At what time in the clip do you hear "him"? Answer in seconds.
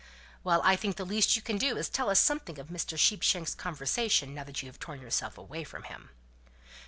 5.83-6.09